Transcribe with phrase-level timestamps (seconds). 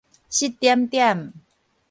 [0.31, 1.31] 失點點